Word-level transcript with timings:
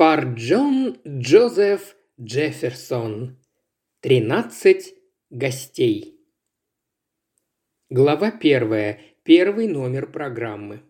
Фар 0.00 0.32
Джон 0.32 0.96
Джозеф 1.06 1.94
Джефферсон. 2.18 3.36
Тринадцать 4.00 4.94
гостей. 5.28 6.18
Глава 7.90 8.30
первая. 8.30 8.98
Первый 9.24 9.68
номер 9.68 10.10
программы. 10.10 10.80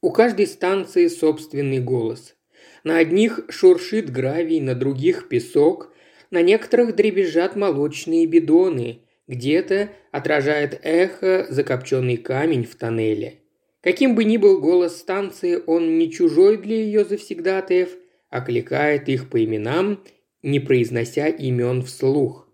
У 0.00 0.12
каждой 0.12 0.46
станции 0.46 1.08
собственный 1.08 1.80
голос. 1.80 2.36
На 2.84 2.98
одних 2.98 3.40
шуршит 3.48 4.12
гравий, 4.12 4.60
на 4.60 4.76
других 4.76 5.28
песок, 5.28 5.92
на 6.30 6.40
некоторых 6.40 6.94
дребезжат 6.94 7.56
молочные 7.56 8.28
бидоны, 8.28 9.02
где-то 9.26 9.90
отражает 10.12 10.78
эхо 10.84 11.48
закопченный 11.50 12.16
камень 12.16 12.64
в 12.64 12.76
тоннеле. 12.76 13.42
Каким 13.80 14.16
бы 14.16 14.24
ни 14.24 14.36
был 14.36 14.60
голос 14.60 14.96
станции, 14.96 15.62
он 15.66 15.98
не 15.98 16.10
чужой 16.10 16.56
для 16.56 16.76
ее 16.76 17.04
завсегдатаев, 17.04 17.90
окликает 18.28 19.08
их 19.08 19.30
по 19.30 19.42
именам, 19.42 20.02
не 20.42 20.58
произнося 20.58 21.28
имен 21.28 21.82
вслух. 21.82 22.48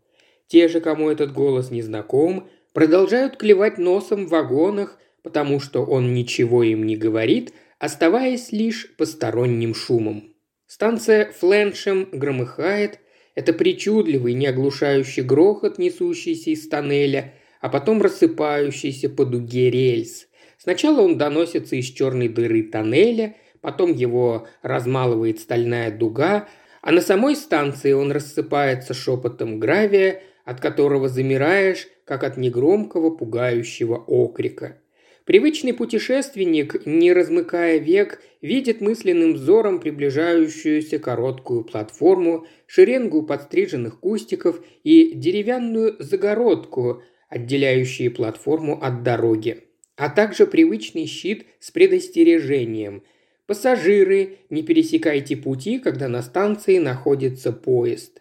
Те 0.48 0.68
же, 0.68 0.80
кому 0.80 1.08
этот 1.08 1.32
голос 1.32 1.70
не 1.70 1.80
знаком, 1.80 2.48
продолжают 2.74 3.38
клевать 3.38 3.78
носом 3.78 4.26
в 4.26 4.30
вагонах, 4.30 4.98
потому 5.22 5.60
что 5.60 5.84
он 5.84 6.12
ничего 6.12 6.62
им 6.62 6.84
не 6.84 6.96
говорит, 6.96 7.54
оставаясь 7.78 8.52
лишь 8.52 8.94
посторонним 8.96 9.74
шумом. 9.74 10.34
Станция 10.66 11.32
Фленшем 11.32 12.08
громыхает, 12.12 13.00
это 13.34 13.54
причудливый, 13.54 14.34
не 14.34 14.46
оглушающий 14.46 15.22
грохот, 15.22 15.78
несущийся 15.78 16.50
из 16.50 16.68
тоннеля, 16.68 17.34
а 17.60 17.70
потом 17.70 18.02
рассыпающийся 18.02 19.08
по 19.08 19.24
дуге 19.24 19.70
рельс– 19.70 20.26
Сначала 20.64 21.02
он 21.02 21.18
доносится 21.18 21.76
из 21.76 21.84
черной 21.84 22.28
дыры 22.28 22.62
тоннеля, 22.62 23.36
потом 23.60 23.92
его 23.92 24.48
размалывает 24.62 25.38
стальная 25.38 25.90
дуга, 25.90 26.48
а 26.80 26.90
на 26.90 27.02
самой 27.02 27.36
станции 27.36 27.92
он 27.92 28.10
рассыпается 28.10 28.94
шепотом 28.94 29.60
гравия, 29.60 30.22
от 30.46 30.62
которого 30.62 31.10
замираешь, 31.10 31.86
как 32.06 32.24
от 32.24 32.38
негромкого 32.38 33.10
пугающего 33.10 33.96
окрика. 33.96 34.78
Привычный 35.26 35.74
путешественник, 35.74 36.86
не 36.86 37.12
размыкая 37.12 37.76
век, 37.76 38.22
видит 38.40 38.80
мысленным 38.80 39.34
взором 39.34 39.80
приближающуюся 39.80 40.98
короткую 40.98 41.64
платформу, 41.64 42.46
шеренгу 42.66 43.22
подстриженных 43.24 44.00
кустиков 44.00 44.64
и 44.82 45.12
деревянную 45.14 45.96
загородку, 45.98 47.02
отделяющие 47.28 48.08
платформу 48.08 48.82
от 48.82 49.02
дороги 49.02 49.64
а 49.96 50.08
также 50.08 50.46
привычный 50.46 51.06
щит 51.06 51.46
с 51.60 51.70
предостережением. 51.70 53.02
Пассажиры, 53.46 54.38
не 54.50 54.62
пересекайте 54.62 55.36
пути, 55.36 55.78
когда 55.78 56.08
на 56.08 56.22
станции 56.22 56.78
находится 56.78 57.52
поезд. 57.52 58.20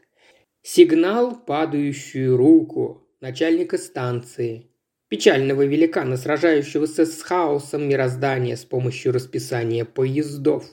Сигнал 0.61 1.35
«Падающую 1.35 2.35
руку» 2.37 3.07
начальника 3.21 3.77
станции. 3.77 4.67
Печального 5.07 5.63
великана, 5.63 6.17
сражающегося 6.17 7.05
с 7.05 7.21
хаосом 7.21 7.87
мироздания 7.87 8.55
с 8.55 8.65
помощью 8.65 9.13
расписания 9.13 9.85
поездов. 9.85 10.65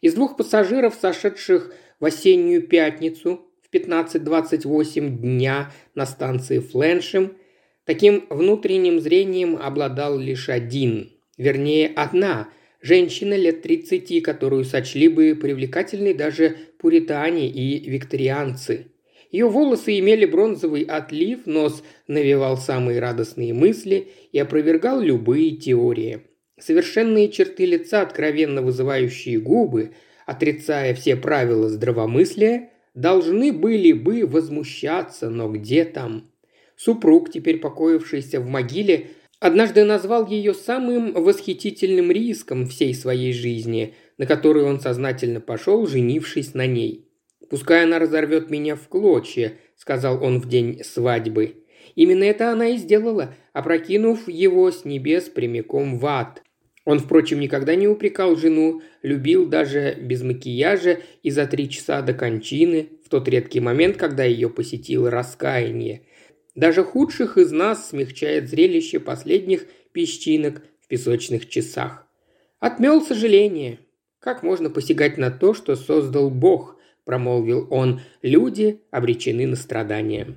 Из 0.00 0.14
двух 0.14 0.36
пассажиров, 0.36 0.94
сошедших 1.00 1.72
в 2.00 2.04
осеннюю 2.04 2.66
пятницу 2.66 3.46
в 3.62 3.72
15.28 3.74 5.08
дня 5.08 5.70
на 5.94 6.06
станции 6.06 6.58
Фленшем, 6.58 7.36
Таким 7.84 8.24
внутренним 8.30 9.00
зрением 9.00 9.56
обладал 9.56 10.16
лишь 10.16 10.48
один, 10.48 11.10
вернее, 11.36 11.88
одна 11.88 12.48
женщина 12.80 13.34
лет 13.34 13.62
30, 13.62 14.22
которую 14.22 14.64
сочли 14.64 15.08
бы 15.08 15.34
привлекательной 15.34 16.14
даже 16.14 16.56
пуритане 16.78 17.48
и 17.48 17.90
викторианцы. 17.90 18.86
Ее 19.32 19.48
волосы 19.48 19.98
имели 19.98 20.26
бронзовый 20.26 20.82
отлив, 20.82 21.46
нос 21.46 21.82
навевал 22.06 22.56
самые 22.56 23.00
радостные 23.00 23.54
мысли 23.54 24.08
и 24.30 24.38
опровергал 24.38 25.00
любые 25.00 25.56
теории. 25.56 26.20
Совершенные 26.60 27.30
черты 27.30 27.64
лица, 27.64 28.02
откровенно 28.02 28.62
вызывающие 28.62 29.40
губы, 29.40 29.92
отрицая 30.26 30.94
все 30.94 31.16
правила 31.16 31.68
здравомыслия, 31.68 32.70
должны 32.94 33.52
были 33.52 33.92
бы 33.92 34.26
возмущаться, 34.26 35.30
но 35.30 35.50
где 35.50 35.84
там? 35.84 36.31
Супруг, 36.76 37.30
теперь 37.30 37.58
покоившийся 37.58 38.40
в 38.40 38.46
могиле, 38.46 39.10
однажды 39.40 39.84
назвал 39.84 40.26
ее 40.26 40.54
самым 40.54 41.12
восхитительным 41.12 42.10
риском 42.10 42.66
всей 42.66 42.94
своей 42.94 43.32
жизни, 43.32 43.94
на 44.18 44.26
который 44.26 44.64
он 44.64 44.80
сознательно 44.80 45.40
пошел, 45.40 45.86
женившись 45.86 46.54
на 46.54 46.66
ней. 46.66 47.08
«Пускай 47.50 47.84
она 47.84 47.98
разорвет 47.98 48.50
меня 48.50 48.76
в 48.76 48.88
клочья»,– 48.88 49.54
сказал 49.76 50.22
он 50.22 50.40
в 50.40 50.48
день 50.48 50.82
свадьбы. 50.84 51.64
Именно 51.94 52.24
это 52.24 52.50
она 52.50 52.68
и 52.68 52.76
сделала, 52.76 53.34
опрокинув 53.52 54.28
его 54.28 54.70
с 54.70 54.84
небес 54.84 55.24
прямиком 55.24 55.98
в 55.98 56.06
ад. 56.06 56.42
Он, 56.84 56.98
впрочем, 56.98 57.38
никогда 57.40 57.74
не 57.74 57.86
упрекал 57.86 58.36
жену, 58.36 58.80
любил 59.02 59.46
даже 59.46 59.94
без 60.00 60.22
макияжа 60.22 61.00
и 61.22 61.30
за 61.30 61.46
три 61.46 61.68
часа 61.68 62.00
до 62.00 62.14
кончины, 62.14 62.88
в 63.04 63.08
тот 63.08 63.28
редкий 63.28 63.60
момент, 63.60 63.96
когда 63.96 64.24
ее 64.24 64.48
посетило 64.48 65.10
раскаяние– 65.10 66.02
даже 66.54 66.84
худших 66.84 67.38
из 67.38 67.50
нас 67.50 67.88
смягчает 67.88 68.48
зрелище 68.48 69.00
последних 69.00 69.66
песчинок 69.92 70.62
в 70.80 70.88
песочных 70.88 71.48
часах. 71.48 72.06
Отмел 72.60 73.02
сожаление. 73.02 73.78
Как 74.18 74.42
можно 74.42 74.70
посягать 74.70 75.18
на 75.18 75.30
то, 75.30 75.54
что 75.54 75.74
создал 75.74 76.30
Бог, 76.30 76.76
промолвил 77.04 77.66
он. 77.70 78.00
Люди 78.22 78.80
обречены 78.90 79.46
на 79.46 79.56
страдания. 79.56 80.36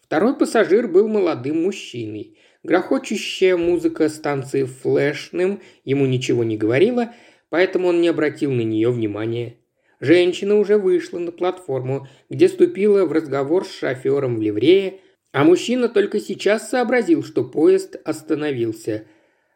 Второй 0.00 0.36
пассажир 0.36 0.86
был 0.86 1.08
молодым 1.08 1.64
мужчиной. 1.64 2.38
Грохочущая 2.62 3.56
музыка 3.56 4.08
станции 4.08 4.64
флешным 4.64 5.60
ему 5.84 6.06
ничего 6.06 6.44
не 6.44 6.56
говорила, 6.56 7.12
поэтому 7.48 7.88
он 7.88 8.00
не 8.00 8.08
обратил 8.08 8.52
на 8.52 8.62
нее 8.62 8.90
внимания. 8.90 9.56
Женщина 10.00 10.56
уже 10.56 10.78
вышла 10.78 11.18
на 11.18 11.32
платформу, 11.32 12.06
где 12.30 12.48
ступила 12.48 13.04
в 13.04 13.12
разговор 13.12 13.64
с 13.64 13.72
шофером 13.72 14.36
в 14.36 14.42
ливрее, 14.42 15.00
а 15.36 15.44
мужчина 15.44 15.90
только 15.90 16.18
сейчас 16.18 16.70
сообразил, 16.70 17.22
что 17.22 17.44
поезд 17.44 17.96
остановился. 18.06 19.04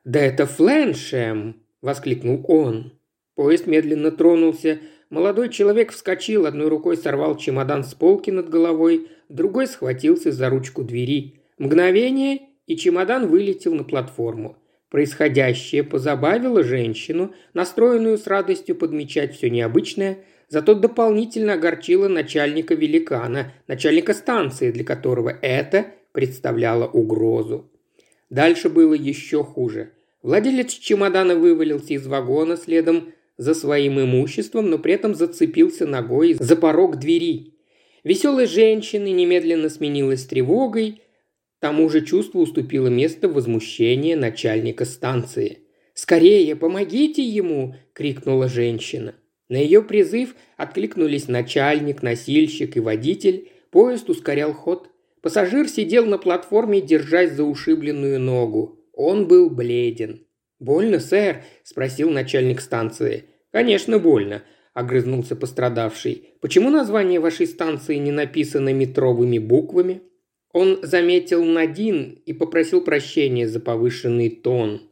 «Да 0.04 0.20
это 0.20 0.44
Фленшем!»– 0.44 1.62
воскликнул 1.80 2.44
он. 2.48 2.92
Поезд 3.34 3.66
медленно 3.66 4.10
тронулся. 4.10 4.78
Молодой 5.08 5.48
человек 5.48 5.92
вскочил, 5.92 6.44
одной 6.44 6.68
рукой 6.68 6.98
сорвал 6.98 7.34
чемодан 7.38 7.82
с 7.82 7.94
полки 7.94 8.30
над 8.30 8.50
головой, 8.50 9.08
другой 9.30 9.66
схватился 9.66 10.32
за 10.32 10.50
ручку 10.50 10.84
двери. 10.84 11.40
Мгновение, 11.56 12.40
и 12.66 12.76
чемодан 12.76 13.26
вылетел 13.26 13.74
на 13.74 13.84
платформу. 13.84 14.58
Происходящее 14.90 15.82
позабавило 15.82 16.62
женщину, 16.62 17.32
настроенную 17.54 18.18
с 18.18 18.26
радостью 18.26 18.76
подмечать 18.76 19.34
все 19.34 19.48
необычное– 19.48 20.18
зато 20.50 20.74
дополнительно 20.74 21.54
огорчило 21.54 22.08
начальника 22.08 22.74
великана, 22.74 23.52
начальника 23.68 24.12
станции, 24.12 24.72
для 24.72 24.84
которого 24.84 25.30
это 25.30 25.86
представляло 26.12 26.86
угрозу. 26.86 27.70
Дальше 28.28 28.68
было 28.68 28.94
еще 28.94 29.44
хуже. 29.44 29.92
Владелец 30.22 30.72
чемодана 30.72 31.36
вывалился 31.36 31.94
из 31.94 32.06
вагона 32.06 32.56
следом 32.56 33.12
за 33.38 33.54
своим 33.54 34.00
имуществом, 34.00 34.68
но 34.68 34.78
при 34.78 34.92
этом 34.92 35.14
зацепился 35.14 35.86
ногой 35.86 36.34
за 36.34 36.56
порог 36.56 36.98
двери. 36.98 37.54
Веселая 38.02 38.46
женщина 38.46 39.06
немедленно 39.06 39.68
сменилась 39.68 40.26
тревогой, 40.26 41.00
тому 41.60 41.88
же 41.88 42.04
чувству 42.04 42.40
уступило 42.40 42.88
место 42.88 43.28
возмущение 43.28 44.16
начальника 44.16 44.84
станции. 44.84 45.60
«Скорее, 45.94 46.56
помогите 46.56 47.22
ему!»– 47.22 47.76
крикнула 47.92 48.48
женщина. 48.48 49.14
На 49.50 49.56
ее 49.56 49.82
призыв 49.82 50.36
откликнулись 50.56 51.26
начальник, 51.26 52.02
носильщик 52.02 52.76
и 52.76 52.80
водитель. 52.80 53.50
Поезд 53.70 54.08
ускорял 54.08 54.54
ход. 54.54 54.88
Пассажир 55.22 55.68
сидел 55.68 56.06
на 56.06 56.18
платформе, 56.18 56.80
держась 56.80 57.32
за 57.32 57.42
ушибленную 57.42 58.20
ногу. 58.20 58.78
Он 58.92 59.26
был 59.26 59.50
бледен. 59.50 60.24
«Больно, 60.60 61.00
сэр?»– 61.00 61.42
спросил 61.64 62.10
начальник 62.10 62.60
станции. 62.60 63.24
«Конечно, 63.50 63.98
больно»,– 63.98 64.44
огрызнулся 64.74 65.34
пострадавший. 65.34 66.28
«Почему 66.40 66.70
название 66.70 67.18
вашей 67.18 67.46
станции 67.48 67.96
не 67.96 68.12
написано 68.12 68.72
метровыми 68.72 69.38
буквами?» 69.38 70.02
Он 70.52 70.78
заметил 70.82 71.44
Надин 71.44 72.22
и 72.24 72.32
попросил 72.32 72.82
прощения 72.82 73.48
за 73.48 73.58
повышенный 73.58 74.30
тон. 74.30 74.82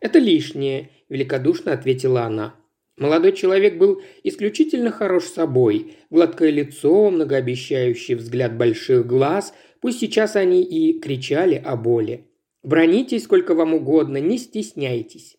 «Это 0.00 0.20
лишнее»,– 0.20 0.90
великодушно 1.08 1.72
ответила 1.72 2.22
она. 2.22 2.54
Молодой 2.98 3.32
человек 3.32 3.76
был 3.76 4.00
исключительно 4.24 4.90
хорош 4.90 5.24
собой. 5.24 5.96
Гладкое 6.08 6.50
лицо, 6.50 7.10
многообещающий 7.10 8.14
взгляд 8.14 8.56
больших 8.56 9.06
глаз, 9.06 9.52
пусть 9.80 10.00
сейчас 10.00 10.34
они 10.34 10.62
и 10.62 10.98
кричали 10.98 11.60
о 11.62 11.76
боли. 11.76 12.26
«Бронитесь 12.62 13.24
сколько 13.24 13.54
вам 13.54 13.74
угодно, 13.74 14.16
не 14.16 14.38
стесняйтесь». 14.38 15.36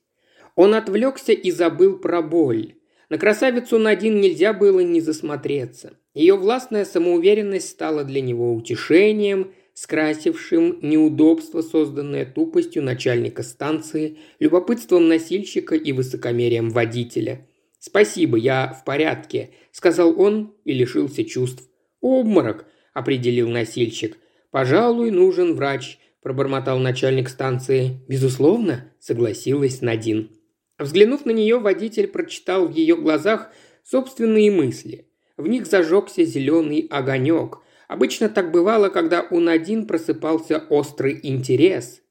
Он 0.56 0.76
отвлекся 0.76 1.34
и 1.34 1.52
забыл 1.52 1.98
про 1.98 2.22
боль. 2.22 2.76
На 3.10 3.18
красавицу 3.18 3.80
Надин 3.80 4.22
нельзя 4.22 4.54
было 4.54 4.80
не 4.80 5.02
засмотреться. 5.02 5.94
Ее 6.14 6.36
властная 6.36 6.86
самоуверенность 6.86 7.70
стала 7.70 8.04
для 8.04 8.22
него 8.22 8.54
утешением, 8.54 9.52
скрасившим 9.78 10.80
неудобство, 10.82 11.62
созданное 11.62 12.26
тупостью 12.26 12.82
начальника 12.82 13.44
станции, 13.44 14.18
любопытством 14.40 15.08
носильщика 15.08 15.76
и 15.76 15.92
высокомерием 15.92 16.72
водителя. 16.72 17.48
«Спасибо, 17.78 18.38
я 18.38 18.74
в 18.74 18.84
порядке»,– 18.86 19.52
сказал 19.72 20.20
он 20.20 20.56
и 20.66 20.74
лишился 20.74 21.24
чувств. 21.24 21.70
«Обморок»,– 22.02 22.66
определил 22.96 23.50
носильщик. 23.50 24.18
«Пожалуй, 24.50 25.12
нужен 25.12 25.54
врач»,– 25.54 26.00
пробормотал 26.24 26.80
начальник 26.80 27.30
станции. 27.30 28.00
«Безусловно»,– 28.08 28.92
согласилась 29.00 29.82
Надин. 29.82 30.32
Взглянув 30.80 31.24
на 31.24 31.32
нее, 31.32 31.60
водитель 31.60 32.08
прочитал 32.08 32.68
в 32.68 32.72
ее 32.72 32.96
глазах 32.96 33.52
собственные 33.84 34.50
мысли. 34.50 35.08
В 35.38 35.48
них 35.48 35.68
зажегся 35.68 36.24
зеленый 36.24 36.88
огонек. 36.90 37.60
Обычно 37.88 38.28
так 38.28 38.52
бывало, 38.52 38.90
когда 38.90 39.22
у 39.22 39.40
Надин 39.40 39.88
просыпался 39.88 40.60
острый 40.70 41.20
интерес. 41.24 42.02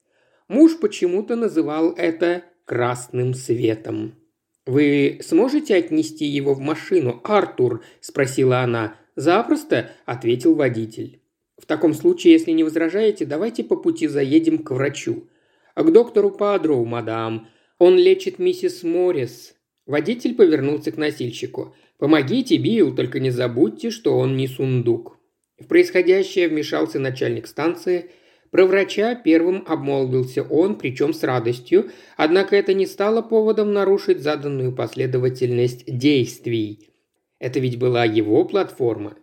Муж 0.49 0.79
почему-то 0.79 1.37
называл 1.37 1.93
это 1.93 2.45
«красным 2.65 3.35
светом». 3.35 4.15
«Вы 4.65 5.21
сможете 5.23 5.77
отнести 5.77 6.25
его 6.25 6.55
в 6.55 6.61
машину, 6.61 7.21
Артур?»– 7.25 7.85
спросила 8.01 8.61
она. 8.61 8.97
«Запросто»,– 9.15 9.91
ответил 10.07 10.55
водитель. 10.55 11.21
«В 11.57 11.67
таком 11.67 11.95
случае, 11.95 12.33
если 12.33 12.51
не 12.51 12.65
возражаете, 12.65 13.27
давайте 13.27 13.63
по 13.63 13.77
пути 13.77 14.09
заедем 14.09 14.59
к 14.59 14.71
врачу». 14.73 15.29
«К 15.75 15.91
доктору 15.91 16.31
Падроу, 16.31 16.85
мадам. 16.85 17.49
Он 17.79 17.97
лечит 17.97 18.39
миссис 18.39 18.83
Моррис». 18.83 19.55
Водитель 19.85 20.35
повернулся 20.35 20.91
к 20.91 20.97
носильщику. 20.97 21.75
«Помогите, 21.99 22.57
Билл, 22.57 22.95
только 22.95 23.21
не 23.21 23.31
забудьте, 23.31 23.91
что 23.91 24.19
он 24.19 24.37
не 24.37 24.49
сундук». 24.49 25.16
В 25.59 25.67
происходящее 25.67 26.49
вмешался 26.49 26.99
начальник 26.99 27.47
станции. 27.47 28.11
Про 28.51 28.67
врача 28.67 29.15
первым 29.15 29.65
обмолвился 29.67 30.43
он, 30.43 30.77
причем 30.77 31.13
с 31.13 31.23
радостью, 31.23 31.91
однако 32.17 32.57
это 32.57 32.75
не 32.75 32.87
стало 32.87 33.23
поводом 33.23 33.73
нарушить 33.73 34.21
заданную 34.21 34.75
последовательность 34.75 35.85
действий. 35.87 36.91
Это 37.39 37.59
ведь 37.59 37.79
была 37.79 38.05
его 38.05 38.45
платформа. 38.45 39.17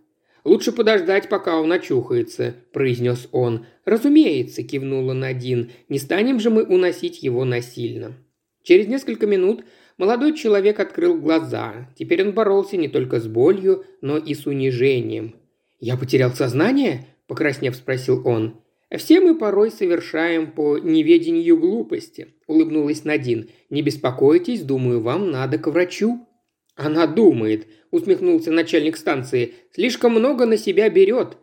«Лучше 0.43 0.73
подождать, 0.73 1.29
пока 1.29 1.59
он 1.59 1.71
очухается»,– 1.71 2.55
произнес 2.73 3.29
он. 3.31 3.65
«Разумеется»,– 3.85 4.61
кивнула 4.63 5.13
Надин. 5.13 5.71
«Не 5.87 5.99
станем 5.99 6.39
же 6.39 6.49
мы 6.49 6.63
уносить 6.63 7.23
его 7.23 7.45
насильно». 7.45 8.13
Через 8.61 8.87
несколько 8.87 9.25
минут 9.25 9.63
молодой 9.97 10.35
человек 10.35 10.79
открыл 10.79 11.19
глаза. 11.19 11.89
Теперь 11.97 12.23
он 12.23 12.33
боролся 12.33 12.75
не 12.75 12.89
только 12.89 13.21
с 13.21 13.27
болью, 13.27 13.85
но 14.01 14.17
и 14.17 14.33
с 14.33 14.45
унижением. 14.45 15.35
«Я 15.83 15.97
потерял 15.97 16.31
сознание?»– 16.31 17.07
покраснев 17.27 17.75
спросил 17.75 18.25
он. 18.25 18.61
«Все 18.95 19.19
мы 19.19 19.37
порой 19.37 19.69
совершаем 19.69 20.49
по 20.49 20.77
неведению 20.77 21.59
глупости»,– 21.59 22.35
улыбнулась 22.47 23.03
Надин. 23.03 23.49
«Не 23.69 23.81
беспокойтесь, 23.81 24.61
думаю, 24.61 25.01
вам 25.01 25.29
надо 25.29 25.57
к 25.57 25.67
врачу». 25.67 26.25
«Она 26.77 27.05
думает»,– 27.05 27.67
усмехнулся 27.91 28.49
начальник 28.49 28.95
станции. 28.95 29.55
«Слишком 29.73 30.13
много 30.13 30.45
на 30.45 30.55
себя 30.55 30.87
берет». 30.87 31.35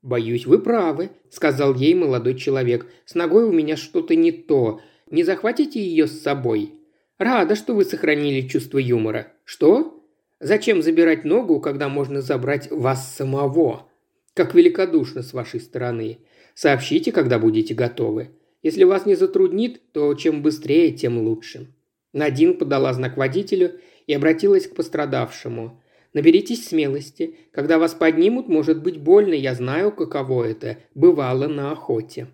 «Боюсь, 0.00 0.46
вы 0.46 0.60
правы»,– 0.60 1.10
сказал 1.32 1.74
ей 1.74 1.94
молодой 1.94 2.36
человек. 2.36 2.86
«С 3.04 3.16
ногой 3.16 3.46
у 3.46 3.52
меня 3.52 3.76
что-то 3.76 4.14
не 4.14 4.30
то. 4.30 4.80
Не 5.10 5.24
захватите 5.24 5.82
ее 5.82 6.06
с 6.06 6.22
собой?» 6.22 6.72
«Рада, 7.18 7.56
что 7.56 7.74
вы 7.74 7.84
сохранили 7.84 8.46
чувство 8.46 8.78
юмора». 8.78 9.32
«Что?» 9.42 10.00
«Зачем 10.38 10.82
забирать 10.82 11.24
ногу, 11.24 11.58
когда 11.60 11.88
можно 11.88 12.22
забрать 12.22 12.70
вас 12.70 13.16
самого?» 13.16 13.87
«Как 14.38 14.54
великодушно 14.54 15.24
с 15.24 15.32
вашей 15.32 15.58
стороны. 15.58 16.20
Сообщите, 16.54 17.10
когда 17.10 17.40
будете 17.40 17.74
готовы. 17.74 18.30
Если 18.62 18.84
вас 18.84 19.04
не 19.04 19.16
затруднит, 19.16 19.80
то 19.90 20.14
чем 20.14 20.42
быстрее, 20.42 20.92
тем 20.92 21.18
лучше». 21.18 21.74
Надин 22.12 22.56
подала 22.56 22.92
знак 22.92 23.16
водителю 23.16 23.80
и 24.06 24.14
обратилась 24.14 24.68
к 24.68 24.76
пострадавшему. 24.76 25.82
«Наберитесь 26.12 26.68
смелости. 26.68 27.34
Когда 27.50 27.80
вас 27.80 27.94
поднимут, 27.94 28.46
может 28.46 28.80
быть 28.80 28.98
больно, 28.98 29.34
я 29.34 29.56
знаю, 29.56 29.90
каково 29.90 30.44
это. 30.44 30.78
Бывало 30.94 31.48
на 31.48 31.72
охоте». 31.72 32.28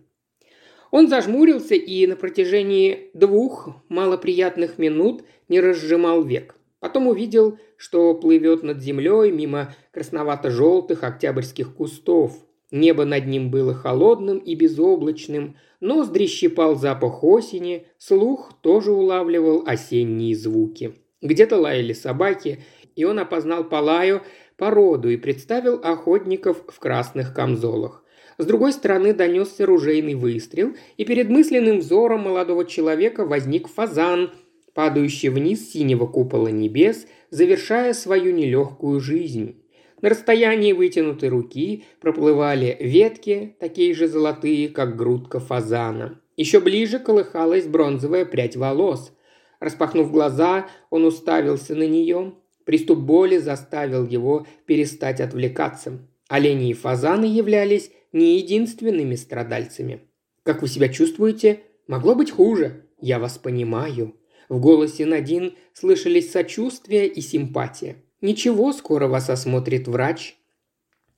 Он 0.91 1.09
зажмурился 1.09 1.75
и 1.75 2.07
на 2.07 2.17
протяжении 2.17 3.09
двух 3.15 3.71
малоприятных 3.89 4.77
минут 4.77 5.25
не 5.49 5.59
разжимал 5.59 6.23
век. 6.23 6.55
Потом 6.85 7.07
увидел, 7.07 7.59
что 7.79 8.13
плывет 8.13 8.63
над 8.63 8.83
землей 8.83 9.31
мимо 9.31 9.75
красновато-желтых 9.93 11.03
октябрьских 11.03 11.75
кустов. 11.75 12.45
Небо 12.71 13.07
над 13.07 13.27
ним 13.27 13.51
было 13.51 13.73
холодным 13.73 14.37
и 14.37 14.55
безоблачным, 14.55 15.57
ноздри 15.81 16.27
щипал 16.27 16.77
запах 16.77 17.25
осени, 17.25 17.87
слух 17.97 18.53
тоже 18.61 18.93
улавливал 18.93 19.65
осенние 19.67 20.37
звуки. 20.37 20.93
Где-то 21.23 21.57
лаяли 21.57 21.95
собаки, 21.95 22.63
и 22.95 23.05
он 23.05 23.19
опознал 23.19 23.65
по 23.65 23.77
лаю 23.77 24.21
породу 24.59 25.09
и 25.09 25.17
представил 25.17 25.81
охотников 25.83 26.65
в 26.69 26.79
красных 26.81 27.33
камзолах. 27.33 28.05
С 28.37 28.45
другой 28.45 28.75
стороны 28.75 29.15
донесся 29.15 29.65
ружейный 29.65 30.17
выстрел, 30.17 30.75
и 30.99 31.07
перед 31.07 31.31
мысленным 31.31 31.79
взором 31.79 32.25
молодого 32.25 32.67
человека 32.67 33.25
возник 33.25 33.69
фазан, 33.69 34.33
падающий 34.75 35.29
вниз 35.29 35.71
синего 35.73 36.07
купола 36.07 36.49
небес, 36.49 37.07
завершая 37.31 37.95
свою 37.95 38.33
нелегкую 38.33 39.01
жизнь. 39.01 39.63
На 40.03 40.11
расстоянии 40.11 40.73
вытянутой 40.73 41.31
руки 41.31 41.85
проплывали 42.01 42.77
ветки, 42.81 43.57
такие 43.59 43.95
же 43.95 44.07
золотые, 44.07 44.69
как 44.69 44.97
грудка 44.97 45.41
фазана. 45.41 46.21
Еще 46.37 46.61
ближе 46.61 46.99
колыхалась 46.99 47.67
бронзовая 47.67 48.25
прядь 48.25 48.57
волос. 48.57 49.13
Распахнув 49.61 50.11
глаза, 50.11 50.67
он 50.91 51.05
уставился 51.05 51.75
на 51.75 51.87
нее. 51.87 52.35
Приступ 52.65 52.99
боли 52.99 53.39
заставил 53.39 54.07
его 54.07 54.47
перестать 54.67 55.21
отвлекаться. 55.21 56.07
Олени 56.29 56.71
и 56.71 56.75
фазаны 56.75 57.27
являлись 57.27 57.91
не 58.13 58.39
единственными 58.39 59.15
страдальцами. 59.15 60.01
Как 60.43 60.61
вы 60.61 60.69
себя 60.69 60.89
чувствуете? 60.89 61.61
Могло 61.87 62.15
быть 62.15 62.31
хуже. 62.31 62.87
Я 63.01 63.19
вас 63.19 63.39
понимаю. 63.39 64.15
В 64.49 64.61
голосе 64.61 65.07
Надин 65.07 65.57
слышались 65.73 66.31
сочувствие 66.31 67.07
и 67.07 67.21
симпатия. 67.21 67.97
Ничего, 68.21 68.73
скоро 68.73 69.07
вас 69.07 69.29
осмотрит 69.31 69.89
врач. 69.89 70.37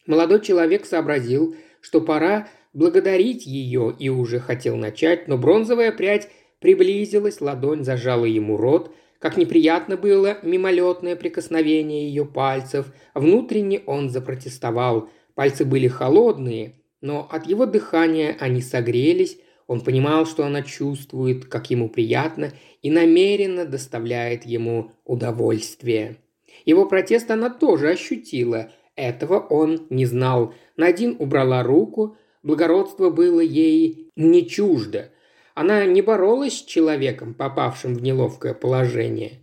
Молодой 0.06 0.40
человек 0.40 0.86
сообразил, 0.86 1.56
что 1.80 2.00
пора 2.00 2.48
благодарить 2.72 3.46
ее 3.46 3.94
и 3.98 4.08
уже 4.08 4.38
хотел 4.40 4.76
начать, 4.76 5.28
но 5.28 5.38
бронзовая 5.38 5.92
прядь 5.92 6.28
приблизилась, 6.60 7.40
ладонь 7.40 7.84
зажала 7.84 8.24
ему 8.24 8.56
рот, 8.56 8.94
как 9.18 9.36
неприятно 9.36 9.96
было 9.96 10.38
мимолетное 10.42 11.16
прикосновение 11.16 12.08
ее 12.08 12.24
пальцев. 12.24 12.92
Внутренне 13.14 13.80
он 13.86 14.10
запротестовал. 14.10 15.08
Пальцы 15.34 15.64
были 15.64 15.88
холодные, 15.88 16.82
но 17.00 17.26
от 17.30 17.46
его 17.46 17.66
дыхания 17.66 18.36
они 18.40 18.60
согрелись, 18.60 19.38
он 19.66 19.80
понимал, 19.80 20.26
что 20.26 20.44
она 20.44 20.62
чувствует, 20.62 21.46
как 21.46 21.70
ему 21.70 21.88
приятно, 21.88 22.52
и 22.82 22.90
намеренно 22.90 23.64
доставляет 23.64 24.44
ему 24.44 24.92
удовольствие. 25.04 26.18
Его 26.64 26.86
протест 26.86 27.30
она 27.30 27.50
тоже 27.50 27.90
ощутила, 27.90 28.70
этого 28.94 29.38
он 29.38 29.86
не 29.90 30.06
знал. 30.06 30.54
Надин 30.76 31.16
убрала 31.18 31.62
руку, 31.62 32.16
благородство 32.42 33.10
было 33.10 33.40
ей 33.40 34.10
не 34.16 34.46
чуждо. 34.48 35.10
Она 35.54 35.84
не 35.86 36.02
боролась 36.02 36.58
с 36.58 36.64
человеком, 36.64 37.34
попавшим 37.34 37.94
в 37.94 38.02
неловкое 38.02 38.54
положение. 38.54 39.40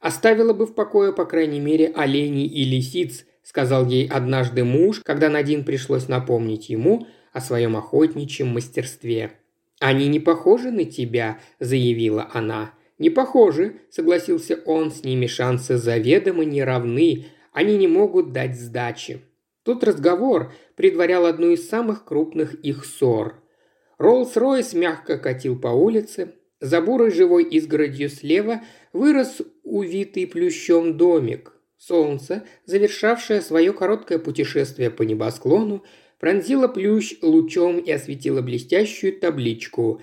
Оставила 0.00 0.52
бы 0.52 0.66
в 0.66 0.74
покое, 0.74 1.12
по 1.12 1.24
крайней 1.24 1.60
мере, 1.60 1.92
оленей 1.94 2.46
и 2.46 2.64
лисиц,– 2.64 3.24
сказал 3.42 3.86
ей 3.86 4.06
однажды 4.06 4.64
муж, 4.64 5.00
когда 5.04 5.28
Надин 5.28 5.64
пришлось 5.64 6.08
напомнить 6.08 6.68
ему 6.68 7.06
о 7.32 7.40
своем 7.40 7.76
охотничьем 7.76 8.48
мастерстве. 8.48 9.32
«Они 9.82 10.06
не 10.06 10.20
похожи 10.20 10.70
на 10.70 10.84
тебя»,– 10.84 11.40
заявила 11.58 12.30
она. 12.32 12.72
«Не 12.98 13.10
похожи»,– 13.10 13.80
согласился 13.90 14.60
он,– 14.64 14.92
«с 14.92 15.02
ними 15.02 15.26
шансы 15.26 15.76
заведомо 15.76 16.44
не 16.44 16.62
равны, 16.62 17.26
они 17.52 17.76
не 17.76 17.88
могут 17.88 18.30
дать 18.30 18.54
сдачи». 18.54 19.22
Тут 19.64 19.82
разговор 19.82 20.52
предварял 20.76 21.26
одну 21.26 21.50
из 21.50 21.68
самых 21.68 22.04
крупных 22.04 22.54
их 22.54 22.84
ссор. 22.84 23.42
Роллс-Ройс 23.98 24.78
мягко 24.78 25.18
катил 25.18 25.58
по 25.58 25.68
улице. 25.68 26.34
За 26.60 26.80
бурой 26.80 27.10
живой 27.10 27.42
изгородью 27.42 28.08
слева 28.08 28.60
вырос 28.92 29.42
увитый 29.64 30.28
плющом 30.28 30.96
домик. 30.96 31.54
Солнце, 31.76 32.44
завершавшее 32.66 33.40
свое 33.40 33.72
короткое 33.72 34.20
путешествие 34.20 34.92
по 34.92 35.02
небосклону, 35.02 35.82
пронзило 36.22 36.68
плющ 36.68 37.14
лучом 37.20 37.80
и 37.80 37.90
осветило 37.90 38.42
блестящую 38.42 39.18
табличку 39.18 40.00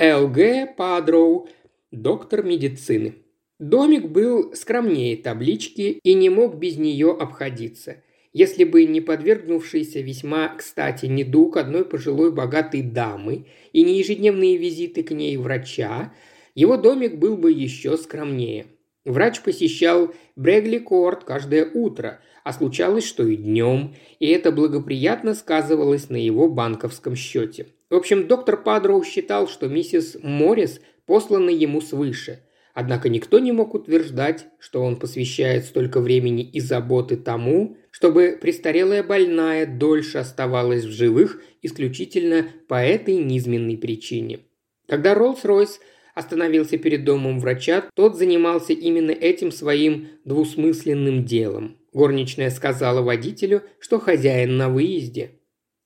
«ЛГ 0.00 0.74
Падроу, 0.78 1.46
доктор 1.92 2.42
медицины». 2.42 3.16
Домик 3.58 4.08
был 4.08 4.54
скромнее 4.54 5.14
таблички 5.18 6.00
и 6.02 6.14
не 6.14 6.30
мог 6.30 6.56
без 6.56 6.78
нее 6.78 7.10
обходиться. 7.10 8.02
Если 8.32 8.64
бы 8.64 8.86
не 8.86 9.02
подвергнувшийся 9.02 10.00
весьма 10.00 10.48
кстати 10.56 11.04
недуг 11.04 11.58
одной 11.58 11.84
пожилой 11.84 12.32
богатой 12.32 12.80
дамы 12.80 13.44
и 13.74 13.82
не 13.82 13.98
ежедневные 13.98 14.56
визиты 14.56 15.02
к 15.02 15.10
ней 15.10 15.36
врача, 15.36 16.14
его 16.54 16.78
домик 16.78 17.16
был 17.16 17.36
бы 17.36 17.52
еще 17.52 17.98
скромнее. 17.98 18.68
Врач 19.04 19.42
посещал 19.42 20.14
Брегли 20.34 20.78
Корт 20.78 21.24
каждое 21.24 21.70
утро, 21.70 22.20
а 22.48 22.52
случалось, 22.54 23.04
что 23.04 23.26
и 23.26 23.36
днем, 23.36 23.94
и 24.20 24.28
это 24.28 24.50
благоприятно 24.50 25.34
сказывалось 25.34 26.08
на 26.08 26.16
его 26.16 26.48
банковском 26.48 27.14
счете. 27.14 27.66
В 27.90 27.94
общем, 27.94 28.26
доктор 28.26 28.62
Падроу 28.62 29.04
считал, 29.04 29.48
что 29.48 29.68
миссис 29.68 30.16
Моррис 30.22 30.80
послана 31.04 31.50
ему 31.50 31.82
свыше. 31.82 32.40
Однако 32.72 33.10
никто 33.10 33.38
не 33.38 33.52
мог 33.52 33.74
утверждать, 33.74 34.46
что 34.58 34.82
он 34.82 34.96
посвящает 34.96 35.66
столько 35.66 36.00
времени 36.00 36.42
и 36.42 36.58
заботы 36.60 37.18
тому, 37.18 37.76
чтобы 37.90 38.38
престарелая 38.40 39.02
больная 39.02 39.66
дольше 39.66 40.16
оставалась 40.16 40.84
в 40.84 40.90
живых 40.90 41.42
исключительно 41.60 42.46
по 42.66 42.82
этой 42.82 43.16
низменной 43.16 43.76
причине. 43.76 44.40
Когда 44.86 45.14
Роллс-Ройс 45.14 45.80
остановился 46.14 46.78
перед 46.78 47.04
домом 47.04 47.40
врача, 47.40 47.84
тот 47.94 48.16
занимался 48.16 48.72
именно 48.72 49.10
этим 49.10 49.52
своим 49.52 50.08
двусмысленным 50.24 51.26
делом. 51.26 51.76
Горничная 51.98 52.50
сказала 52.50 53.02
водителю, 53.02 53.64
что 53.80 53.98
хозяин 53.98 54.56
на 54.56 54.68
выезде. 54.68 55.32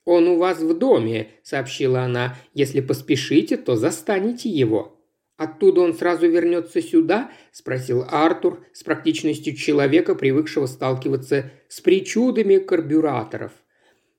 «Он 0.04 0.28
у 0.28 0.36
вас 0.36 0.60
в 0.60 0.76
доме»,– 0.76 1.28
сообщила 1.42 2.02
она. 2.02 2.36
«Если 2.52 2.82
поспешите, 2.82 3.56
то 3.56 3.76
застанете 3.76 4.50
его». 4.50 5.00
«Оттуда 5.38 5.80
он 5.80 5.94
сразу 5.94 6.28
вернется 6.28 6.82
сюда?»– 6.82 7.30
спросил 7.50 8.04
Артур 8.10 8.62
с 8.74 8.84
практичностью 8.84 9.56
человека, 9.56 10.14
привыкшего 10.14 10.66
сталкиваться 10.66 11.50
с 11.68 11.80
причудами 11.80 12.58
карбюраторов. 12.58 13.52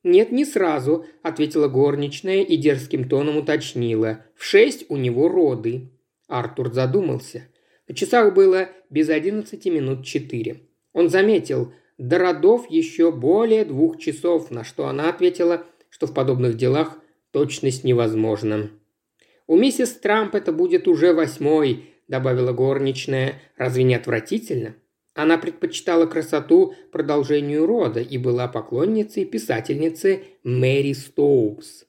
«Нет, 0.02 0.32
не 0.32 0.44
сразу»,– 0.44 1.06
ответила 1.22 1.68
горничная 1.68 2.42
и 2.42 2.56
дерзким 2.56 3.08
тоном 3.08 3.36
уточнила. 3.36 4.26
«В 4.34 4.42
шесть 4.42 4.86
у 4.88 4.96
него 4.96 5.28
роды». 5.28 5.92
Артур 6.26 6.72
задумался. 6.72 7.46
На 7.86 7.94
часах 7.94 8.34
было 8.34 8.68
без 8.90 9.10
одиннадцати 9.10 9.68
минут 9.68 10.04
четыре. 10.04 10.62
Он 10.92 11.08
заметил, 11.08 11.72
до 11.98 12.18
родов 12.18 12.68
еще 12.70 13.12
более 13.12 13.64
двух 13.64 13.98
часов, 13.98 14.50
на 14.50 14.64
что 14.64 14.88
она 14.88 15.08
ответила, 15.08 15.64
что 15.90 16.06
в 16.06 16.14
подобных 16.14 16.56
делах 16.56 16.98
точность 17.30 17.84
невозможна. 17.84 18.70
«У 19.46 19.56
миссис 19.56 19.92
Трамп 19.92 20.34
это 20.34 20.52
будет 20.52 20.88
уже 20.88 21.12
восьмой»,– 21.12 21.90
добавила 22.08 22.52
горничная. 22.52 23.40
«Разве 23.56 23.84
не 23.84 23.94
отвратительно?» 23.94 24.74
Она 25.14 25.38
предпочитала 25.38 26.06
красоту 26.06 26.74
продолжению 26.90 27.66
рода 27.66 28.00
и 28.00 28.18
была 28.18 28.48
поклонницей 28.48 29.24
писательницы 29.24 30.24
Мэри 30.42 30.92
Стоупс. 30.92 31.84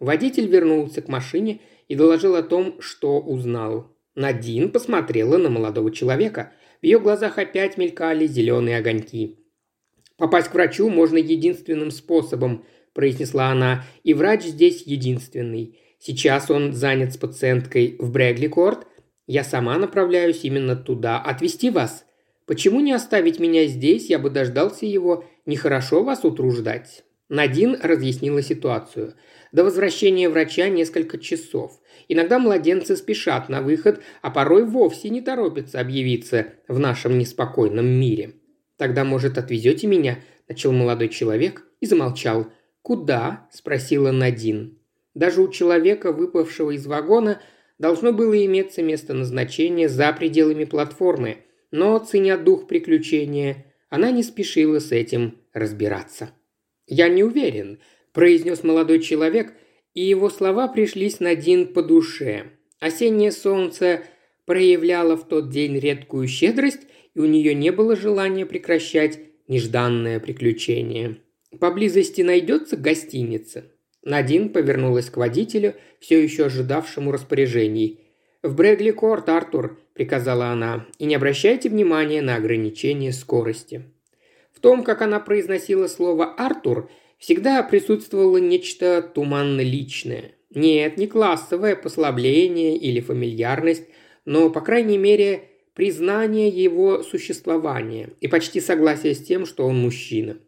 Водитель 0.00 0.48
вернулся 0.48 1.00
к 1.00 1.08
машине 1.08 1.60
и 1.86 1.94
доложил 1.94 2.34
о 2.34 2.42
том, 2.42 2.80
что 2.80 3.20
узнал. 3.20 3.96
Надин 4.16 4.72
посмотрела 4.72 5.36
на 5.38 5.50
молодого 5.50 5.92
человека. 5.92 6.52
В 6.82 6.84
ее 6.84 6.98
глазах 6.98 7.38
опять 7.38 7.76
мелькали 7.78 8.26
зеленые 8.26 8.78
огоньки. 8.78 9.43
«Попасть 10.16 10.48
к 10.48 10.54
врачу 10.54 10.88
можно 10.88 11.18
единственным 11.18 11.90
способом»,– 11.90 12.64
произнесла 12.92 13.48
она,– 13.48 13.84
«и 14.04 14.14
врач 14.14 14.44
здесь 14.44 14.82
единственный. 14.86 15.78
Сейчас 15.98 16.50
он 16.50 16.72
занят 16.72 17.12
с 17.12 17.16
пациенткой 17.16 17.96
в 17.98 18.12
Брегли-Корт. 18.12 18.86
Я 19.26 19.42
сама 19.42 19.78
направляюсь 19.78 20.44
именно 20.44 20.76
туда. 20.76 21.18
Отвезти 21.18 21.70
вас? 21.70 22.04
Почему 22.46 22.80
не 22.80 22.92
оставить 22.92 23.40
меня 23.40 23.66
здесь? 23.66 24.10
Я 24.10 24.18
бы 24.18 24.30
дождался 24.30 24.86
его. 24.86 25.24
Нехорошо 25.46 26.04
вас 26.04 26.24
утруждать». 26.24 27.04
Надин 27.28 27.76
разъяснила 27.82 28.42
ситуацию. 28.42 29.14
До 29.50 29.64
возвращения 29.64 30.28
врача 30.28 30.68
несколько 30.68 31.18
часов. 31.18 31.80
Иногда 32.06 32.38
младенцы 32.38 32.96
спешат 32.96 33.48
на 33.48 33.62
выход, 33.62 34.00
а 34.20 34.30
порой 34.30 34.64
вовсе 34.64 35.08
не 35.08 35.22
торопятся 35.22 35.80
объявиться 35.80 36.48
в 36.68 36.78
нашем 36.78 37.18
неспокойном 37.18 37.86
мире. 37.86 38.34
«Тогда, 38.76 39.04
может, 39.04 39.38
отвезете 39.38 39.86
меня?»– 39.86 40.18
начал 40.48 40.72
молодой 40.72 41.08
человек 41.08 41.66
и 41.80 41.86
замолчал. 41.86 42.48
«Куда?»– 42.82 43.48
спросила 43.52 44.10
Надин. 44.10 44.78
Даже 45.14 45.42
у 45.42 45.48
человека, 45.48 46.12
выпавшего 46.12 46.72
из 46.72 46.86
вагона, 46.86 47.40
должно 47.78 48.12
было 48.12 48.44
иметься 48.44 48.82
место 48.82 49.14
назначения 49.14 49.88
за 49.88 50.12
пределами 50.12 50.64
платформы, 50.64 51.38
но, 51.70 51.98
ценя 51.98 52.36
дух 52.36 52.66
приключения, 52.66 53.66
она 53.90 54.10
не 54.10 54.22
спешила 54.22 54.80
с 54.80 54.92
этим 54.92 55.38
разбираться. 55.52 56.30
«Я 56.86 57.08
не 57.08 57.22
уверен»,– 57.22 57.78
произнес 58.12 58.64
молодой 58.64 59.00
человек, 59.00 59.54
и 59.94 60.02
его 60.02 60.28
слова 60.30 60.68
пришлись 60.68 61.20
Надин 61.20 61.72
по 61.72 61.82
душе. 61.82 62.50
Осеннее 62.80 63.32
солнце 63.32 64.02
проявляло 64.44 65.16
в 65.16 65.26
тот 65.26 65.48
день 65.48 65.78
редкую 65.78 66.26
щедрость, 66.28 66.82
и 67.14 67.20
у 67.20 67.26
нее 67.26 67.54
не 67.54 67.70
было 67.70 67.96
желания 67.96 68.46
прекращать 68.46 69.20
нежданное 69.48 70.20
приключение. 70.20 71.16
«Поблизости 71.58 72.22
найдется 72.22 72.76
гостиница?» 72.76 73.64
Надин 74.02 74.50
повернулась 74.50 75.08
к 75.08 75.16
водителю, 75.16 75.74
все 75.98 76.22
еще 76.22 76.46
ожидавшему 76.46 77.10
распоряжений. 77.10 78.00
«В 78.42 78.54
Брегли-Корт, 78.54 79.28
Артур»,– 79.30 79.80
приказала 79.94 80.46
она,– 80.46 80.86
«и 80.98 81.06
не 81.06 81.14
обращайте 81.14 81.70
внимания 81.70 82.20
на 82.20 82.36
ограничение 82.36 83.12
скорости». 83.12 83.84
В 84.52 84.60
том, 84.60 84.84
как 84.84 85.00
она 85.00 85.20
произносила 85.20 85.86
слово 85.86 86.26
«Артур», 86.34 86.90
всегда 87.18 87.62
присутствовало 87.62 88.36
нечто 88.36 89.00
туманно-личное. 89.00 90.32
Нет, 90.54 90.98
не 90.98 91.06
классовое 91.06 91.74
послабление 91.74 92.76
или 92.76 93.00
фамильярность, 93.00 93.84
но, 94.24 94.50
по 94.50 94.60
крайней 94.60 94.98
мере, 94.98 95.48
признание 95.74 96.48
его 96.48 97.02
существования 97.02 98.10
и 98.20 98.28
почти 98.28 98.60
согласие 98.60 99.14
с 99.14 99.22
тем, 99.22 99.44
что 99.44 99.66
он 99.66 99.76
мужчина. 99.76 100.38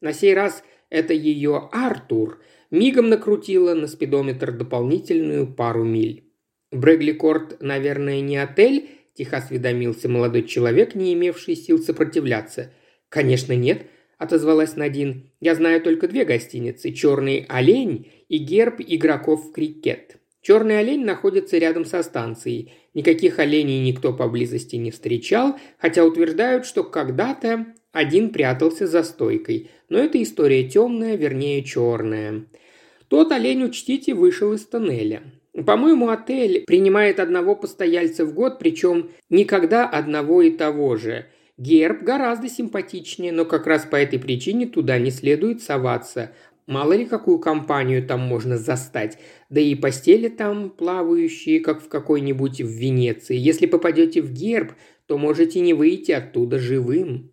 На 0.00 0.12
сей 0.12 0.34
раз 0.34 0.62
это 0.90 1.14
ее 1.14 1.68
Артур 1.72 2.40
мигом 2.70 3.08
накрутило 3.08 3.74
на 3.74 3.86
спидометр 3.86 4.52
дополнительную 4.52 5.46
пару 5.46 5.84
миль. 5.84 6.24
Брегли 6.72 7.12
Корт, 7.12 7.62
наверное, 7.62 8.20
не 8.20 8.36
отель, 8.36 8.90
тихо 9.14 9.38
осведомился 9.38 10.08
молодой 10.08 10.42
человек, 10.42 10.94
не 10.94 11.14
имевший 11.14 11.56
сил 11.56 11.78
сопротивляться. 11.78 12.72
«Конечно 13.08 13.54
нет»,– 13.54 13.86
отозвалась 14.18 14.76
Надин. 14.76 15.30
«Я 15.40 15.54
знаю 15.54 15.80
только 15.80 16.08
две 16.08 16.24
гостиницы– 16.24 16.92
«Черный 16.92 17.46
олень» 17.48 18.10
и 18.28 18.38
«Герб 18.38 18.80
игроков 18.80 19.46
в 19.46 19.52
крикет». 19.52 20.16
Черный 20.42 20.78
олень 20.78 21.04
находится 21.04 21.58
рядом 21.58 21.84
со 21.84 22.02
станцией. 22.02 22.72
Никаких 22.96 23.38
оленей 23.38 23.80
никто 23.80 24.14
поблизости 24.14 24.76
не 24.76 24.90
встречал, 24.90 25.58
хотя 25.76 26.02
утверждают, 26.02 26.64
что 26.64 26.82
когда-то 26.82 27.66
один 27.92 28.30
прятался 28.30 28.86
за 28.86 29.02
стойкой. 29.02 29.70
Но 29.90 29.98
эта 29.98 30.22
история 30.22 30.66
темная, 30.66 31.14
вернее 31.16 31.62
черная. 31.62 32.46
Тот 33.08 33.32
олень, 33.32 33.64
учтите, 33.64 34.14
вышел 34.14 34.54
из 34.54 34.64
тоннеля. 34.64 35.24
По-моему, 35.66 36.08
отель 36.08 36.64
принимает 36.66 37.20
одного 37.20 37.54
постояльца 37.54 38.24
в 38.24 38.32
год, 38.32 38.58
причем 38.58 39.10
никогда 39.28 39.86
одного 39.86 40.40
и 40.40 40.50
того 40.50 40.96
же. 40.96 41.26
Герб 41.58 42.02
гораздо 42.02 42.48
симпатичнее, 42.48 43.30
но 43.30 43.44
как 43.44 43.66
раз 43.66 43.84
по 43.84 43.96
этой 43.96 44.18
причине 44.18 44.66
туда 44.66 44.98
не 44.98 45.10
следует 45.10 45.62
соваться. 45.62 46.32
Мало 46.66 46.94
ли 46.94 47.04
какую 47.04 47.38
компанию 47.38 48.04
там 48.04 48.20
можно 48.20 48.58
застать. 48.58 49.18
Да 49.50 49.60
и 49.60 49.74
постели 49.76 50.28
там 50.28 50.70
плавающие, 50.70 51.60
как 51.60 51.80
в 51.80 51.88
какой-нибудь 51.88 52.60
в 52.60 52.68
Венеции. 52.68 53.36
Если 53.36 53.66
попадете 53.66 54.20
в 54.20 54.32
герб, 54.32 54.72
то 55.06 55.16
можете 55.16 55.60
не 55.60 55.74
выйти 55.74 56.12
оттуда 56.12 56.58
живым». 56.58 57.32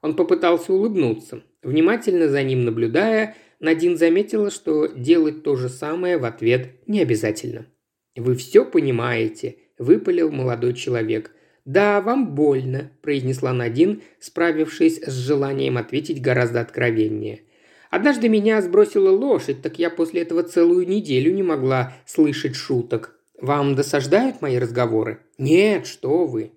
Он 0.00 0.14
попытался 0.14 0.72
улыбнуться. 0.72 1.42
Внимательно 1.62 2.28
за 2.28 2.44
ним 2.44 2.64
наблюдая, 2.64 3.34
Надин 3.58 3.96
заметила, 3.96 4.52
что 4.52 4.86
делать 4.86 5.42
то 5.42 5.56
же 5.56 5.68
самое 5.68 6.18
в 6.18 6.24
ответ 6.24 6.76
не 6.86 7.00
обязательно. 7.00 7.66
«Вы 8.14 8.36
все 8.36 8.64
понимаете»,– 8.64 9.56
выпалил 9.78 10.30
молодой 10.30 10.74
человек. 10.74 11.32
«Да, 11.64 12.00
вам 12.00 12.36
больно»,– 12.36 12.92
произнесла 13.02 13.52
Надин, 13.52 14.02
справившись 14.20 15.02
с 15.02 15.12
желанием 15.12 15.76
ответить 15.76 16.22
гораздо 16.22 16.60
откровеннее. 16.60 17.42
Однажды 17.90 18.28
меня 18.28 18.60
сбросила 18.60 19.10
лошадь, 19.10 19.62
так 19.62 19.78
я 19.78 19.90
после 19.90 20.22
этого 20.22 20.42
целую 20.42 20.86
неделю 20.86 21.32
не 21.32 21.42
могла 21.42 21.94
слышать 22.06 22.54
шуток. 22.54 23.18
Вам 23.40 23.74
досаждают 23.74 24.42
мои 24.42 24.58
разговоры? 24.58 25.20
Нет, 25.38 25.86
что 25.86 26.26
вы. 26.26 26.52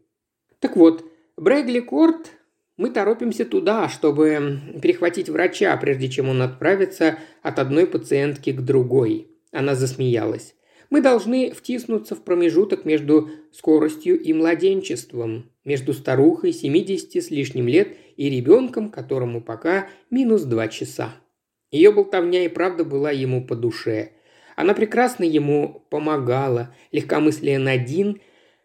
Так 0.59 0.75
вот, 0.75 1.05
Брэгли 1.37 1.79
Корт, 1.79 2.31
мы 2.77 2.89
торопимся 2.89 3.45
туда, 3.45 3.87
чтобы 3.87 4.59
перехватить 4.81 5.29
врача, 5.29 5.75
прежде 5.77 6.09
чем 6.09 6.29
он 6.29 6.41
отправится 6.41 7.19
от 7.41 7.59
одной 7.59 7.85
пациентки 7.85 8.51
к 8.51 8.61
другой. 8.61 9.27
Она 9.51 9.75
засмеялась. 9.75 10.55
Мы 10.91 10.99
должны 10.99 11.51
втиснуться 11.51 12.15
в 12.15 12.21
промежуток 12.21 12.83
между 12.83 13.29
скоростью 13.53 14.21
и 14.21 14.33
младенчеством, 14.33 15.49
между 15.63 15.93
старухой 15.93 16.51
70 16.51 17.15
с 17.15 17.31
лишним 17.31 17.69
лет 17.69 17.95
и 18.17 18.29
ребенком, 18.29 18.91
которому 18.91 19.41
пока 19.41 19.87
минус 20.09 20.43
два 20.43 20.67
часа. 20.67 21.13
Ее 21.71 21.93
болтовня 21.93 22.43
и 22.43 22.49
правда 22.49 22.83
была 22.83 23.09
ему 23.09 23.47
по 23.47 23.55
душе. 23.55 24.11
Она 24.57 24.73
прекрасно 24.73 25.23
ему 25.23 25.87
помогала, 25.89 26.75
легкомыслие 26.91 27.57
Надин 27.57 28.19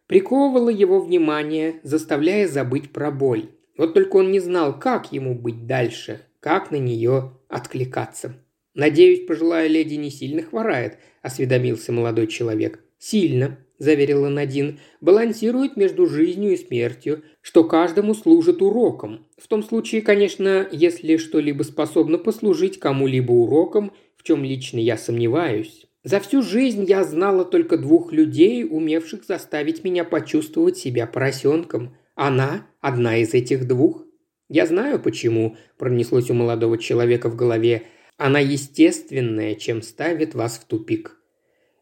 приковывало 0.09 0.69
его 0.69 1.01
внимание, 1.01 1.79
заставляя 1.85 2.49
забыть 2.49 2.91
про 2.91 3.13
боль. 3.13 3.51
Вот 3.79 3.95
только 3.95 4.17
он 4.17 4.33
не 4.33 4.41
знал, 4.41 4.77
как 4.77 5.13
ему 5.13 5.37
быть 5.37 5.67
дальше, 5.67 6.23
как 6.41 6.73
на 6.73 6.77
нее 6.77 7.39
откликаться. 7.49 8.35
«Надеюсь, 8.77 9.25
пожилая 9.27 9.69
леди 9.69 9.95
не 9.95 10.11
сильно 10.11 10.43
хворает»,– 10.43 10.99
осведомился 11.23 11.93
молодой 11.93 12.27
человек. 12.27 12.85
«Сильно»,– 12.99 13.59
заверила 13.79 14.29
Надин,– 14.29 14.81
«балансирует 15.01 15.79
между 15.79 16.07
жизнью 16.07 16.53
и 16.53 16.59
смертью, 16.59 17.23
что 17.41 17.65
каждому 17.65 18.15
служит 18.15 18.61
уроком. 18.61 19.27
В 19.39 19.49
том 19.49 19.63
случае, 19.63 20.03
конечно, 20.03 20.69
если 20.71 21.17
что-либо 21.17 21.63
способно 21.63 22.19
послужить 22.19 22.79
кому-либо 22.79 23.33
уроком, 23.33 23.93
в 24.15 24.23
чем 24.23 24.45
лично 24.45 24.79
я 24.79 24.99
сомневаюсь. 24.99 25.87
За 26.05 26.21
всю 26.21 26.43
жизнь 26.43 26.85
я 26.87 27.03
знала 27.03 27.47
только 27.47 27.79
двух 27.79 28.13
людей, 28.13 28.63
умевших 28.65 29.25
заставить 29.25 29.85
меня 29.85 30.05
почувствовать 30.05 30.77
себя 30.77 31.07
поросенком. 31.07 31.97
Она– 32.15 32.67
одна 32.83 33.17
из 33.17 33.33
этих 33.33 33.67
двух. 33.67 34.05
Я 34.49 34.67
знаю, 34.67 35.01
почему, 35.01 35.57
пронеслось 35.79 36.31
у 36.31 36.35
молодого 36.35 36.79
человека 36.79 37.31
в 37.31 37.37
голове. 37.37 37.85
Она 38.17 38.41
естественная, 38.41 39.55
чем 39.55 39.83
ставит 39.83 40.35
вас 40.35 40.59
в 40.59 40.65
тупик. 40.65 41.17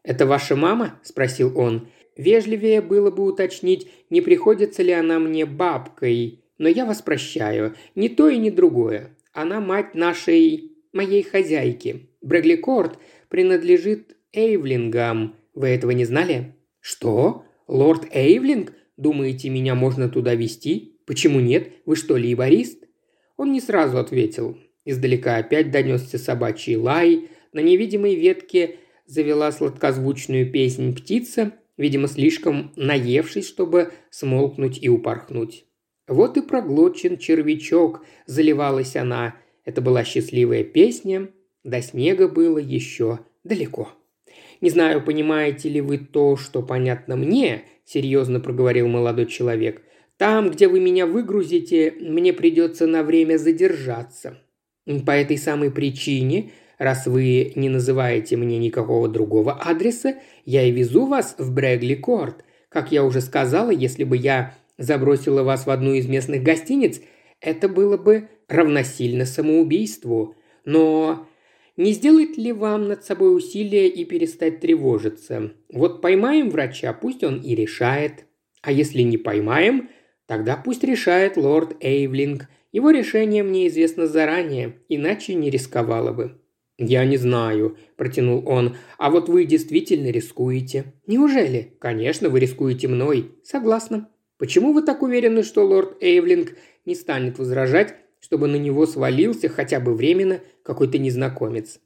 «Это 0.03 0.25
ваша 0.25 0.55
мама?»– 0.55 0.99
спросил 1.03 1.57
он. 1.57 1.87
Вежливее 2.17 2.81
было 2.81 3.11
бы 3.11 3.23
уточнить, 3.23 3.89
не 4.09 4.21
приходится 4.21 4.83
ли 4.83 4.91
она 4.91 5.19
мне 5.19 5.45
бабкой, 5.45 6.45
но 6.57 6.69
я 6.69 6.85
вас 6.85 7.01
прощаю. 7.01 7.75
Ни 7.95 8.07
то 8.07 8.29
и 8.29 8.37
ни 8.37 8.49
другое. 8.49 9.15
Она 9.33 9.59
мать 9.59 9.95
нашей... 9.95 10.71
моей 10.93 11.23
хозяйки. 11.23 12.09
Брэгли 12.21 12.55
Корт 12.55 12.97
принадлежит 13.27 14.15
Эйвлингам. 14.31 15.35
Вы 15.53 15.67
этого 15.69 15.91
не 15.91 16.05
знали? 16.05 16.55
Что? 16.79 17.43
Лорд 17.67 18.07
Эйвлинг? 18.11 18.73
Думаете, 18.95 19.49
меня 19.49 19.75
можно 19.75 20.07
туда 20.07 20.35
вести? 20.35 20.97
Почему 21.05 21.41
нет? 21.41 21.73
Вы 21.85 21.97
что, 21.97 22.13
лейборист? 22.13 22.85
Он 23.35 23.51
не 23.51 23.59
сразу 23.59 23.97
ответил. 23.97 24.57
Издалека 24.85 25.37
опять 25.37 25.71
донесся 25.71 26.17
собачий 26.17 26.75
лай. 26.75 27.29
На 27.51 27.59
невидимой 27.59 28.15
ветке 28.15 28.77
завела 29.07 29.51
сладкозвучную 29.51 30.51
песнь 30.51 30.95
птица, 30.95 31.53
видимо, 31.77 32.07
слишком 32.07 32.71
наевшись, 32.75 33.47
чтобы 33.47 33.91
смолкнуть 34.11 34.81
и 34.81 34.87
упорхнуть. 34.87 35.65
Вот 36.07 36.37
и 36.37 36.41
проглочен 36.41 37.17
червячок, 37.17 38.05
заливалась 38.27 38.95
она. 38.95 39.35
Это 39.63 39.81
была 39.81 40.03
счастливая 40.03 40.63
песня, 40.63 41.29
до 41.63 41.81
снега 41.81 42.27
было 42.27 42.59
еще 42.59 43.19
далеко. 43.43 43.91
«Не 44.61 44.69
знаю, 44.69 45.03
понимаете 45.03 45.69
ли 45.69 45.81
вы 45.81 45.97
то, 45.97 46.37
что 46.37 46.61
понятно 46.61 47.15
мне»,– 47.15 47.63
серьезно 47.85 48.39
проговорил 48.39 48.87
молодой 48.87 49.25
человек. 49.25 49.81
«Там, 50.17 50.51
где 50.51 50.67
вы 50.67 50.79
меня 50.79 51.07
выгрузите, 51.07 51.93
мне 51.99 52.33
придется 52.33 52.85
на 52.85 53.03
время 53.03 53.37
задержаться. 53.37 54.37
По 55.05 55.11
этой 55.11 55.37
самой 55.37 55.71
причине, 55.71 56.51
раз 56.77 57.07
вы 57.07 57.53
не 57.55 57.69
называете 57.69 58.37
мне 58.37 58.57
никакого 58.59 59.07
другого 59.07 59.53
адреса, 59.53 60.15
я 60.45 60.63
и 60.63 60.71
везу 60.71 61.07
вас 61.07 61.35
в 61.37 61.53
Брэгли-Корт. 61.53 62.43
Как 62.69 62.91
я 62.91 63.03
уже 63.03 63.21
сказала, 63.21 63.71
если 63.71 64.03
бы 64.03 64.17
я 64.17 64.53
забросила 64.77 65.43
вас 65.43 65.65
в 65.65 65.69
одну 65.69 65.93
из 65.93 66.07
местных 66.07 66.43
гостиниц, 66.43 67.01
это 67.41 67.67
было 67.67 67.97
бы 67.97 68.29
равносильно 68.47 69.25
самоубийству. 69.25 70.35
Но 70.65 71.27
не 71.77 71.91
сделает 71.93 72.37
ли 72.37 72.51
вам 72.51 72.87
над 72.87 73.03
собой 73.03 73.35
усилие 73.35 73.87
и 73.87 74.05
перестать 74.05 74.59
тревожиться? 74.59 75.53
Вот 75.71 76.01
поймаем 76.01 76.49
врача, 76.49 76.93
пусть 76.93 77.23
он 77.23 77.41
и 77.41 77.55
решает. 77.55 78.25
А 78.61 78.71
если 78.71 79.01
не 79.01 79.17
поймаем, 79.17 79.89
тогда 80.25 80.57
пусть 80.57 80.83
решает 80.83 81.37
лорд 81.37 81.75
Эйвлинг. 81.81 82.47
Его 82.75 82.91
решение 82.91 83.41
мне 83.41 83.69
известно 83.69 84.05
заранее, 84.05 84.75
иначе 84.89 85.33
не 85.33 85.49
рисковала 85.49 86.11
бы. 86.11 86.41
«Я 86.77 87.05
не 87.05 87.15
знаю»,– 87.15 87.77
протянул 87.95 88.43
он. 88.45 88.75
«А 88.97 89.11
вот 89.11 89.29
вы 89.29 89.45
действительно 89.45 90.09
рискуете». 90.11 90.91
«Неужели?» 91.07 91.77
«Конечно, 91.79 92.27
вы 92.27 92.41
рискуете 92.41 92.89
мной». 92.89 93.31
«Согласна». 93.45 94.09
«Почему 94.37 94.73
вы 94.73 94.81
так 94.81 95.03
уверены, 95.03 95.43
что 95.43 95.65
лорд 95.65 96.03
Эйвлинг 96.03 96.57
не 96.85 96.95
станет 96.95 97.39
возражать, 97.39 97.95
чтобы 98.19 98.49
на 98.49 98.57
него 98.57 98.85
свалился 98.85 99.47
хотя 99.47 99.79
бы 99.79 99.93
временно 99.93 100.41
какой-то 100.61 100.97
незнакомец. 100.97 101.79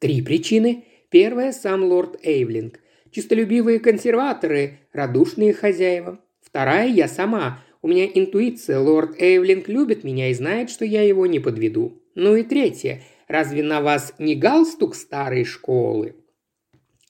Три 0.00 0.22
причины. 0.22 0.86
Первая– 1.08 1.52
сам 1.52 1.84
лорд 1.84 2.18
Эйвлинг. 2.24 2.80
Чистолюбивые 3.12 3.78
консерваторы, 3.78 4.80
радушные 4.92 5.52
хозяева. 5.52 6.18
Вторая– 6.40 6.88
я 6.88 7.06
сама. 7.06 7.62
У 7.82 7.88
меня 7.88 8.06
интуиция, 8.06 8.78
лорд 8.78 9.20
Эйвлинг 9.20 9.68
любит 9.68 10.04
меня 10.04 10.30
и 10.30 10.34
знает, 10.34 10.70
что 10.70 10.84
я 10.84 11.02
его 11.02 11.26
не 11.26 11.40
подведу. 11.40 12.00
Ну 12.14 12.36
и 12.36 12.42
третье. 12.42 13.02
Разве 13.28 13.62
на 13.62 13.80
вас 13.80 14.14
не 14.18 14.34
галстук 14.34 14.94
старой 14.94 15.44
школы? 15.44 16.16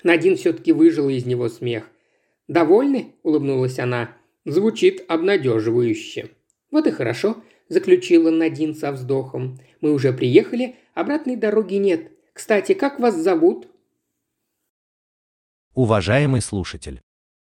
Надин 0.03 0.37
все-таки 0.37 0.73
выжила 0.73 1.11
из 1.11 1.27
него 1.27 1.49
смех. 1.49 1.89
«Довольны?»– 2.49 3.15
улыбнулась 3.23 3.79
она. 3.79 4.17
«Звучит 4.45 5.05
обнадеживающе». 5.09 6.31
«Вот 6.71 6.87
и 6.87 6.91
хорошо 6.91 7.37
заключила 7.73 8.31
Надин 8.31 8.75
со 8.75 8.93
вздохом. 8.93 9.59
«Мы 9.81 9.93
уже 9.93 10.13
приехали, 10.13 10.77
обратной 10.95 11.37
дороги 11.37 11.75
нет. 11.75 12.13
Кстати, 12.33 12.75
как 12.75 13.01
вас 13.01 13.17
зовут?» 13.17 13.69
Уважаемый 15.75 16.43
слушатель, 16.43 17.01